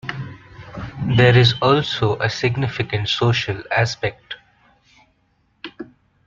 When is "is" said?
1.37-1.53